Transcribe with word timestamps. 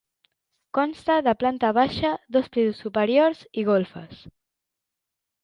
Consta 0.77 1.17
de 1.27 1.33
planta 1.41 1.69
baixa, 1.79 2.11
dos 2.37 2.49
pisos 2.55 2.81
superiors 2.85 3.45
i 3.59 3.67
golfes. 3.71 4.27